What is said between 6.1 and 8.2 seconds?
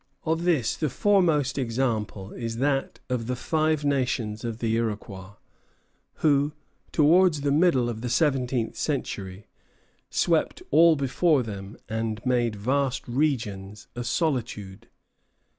who, towards the middle of the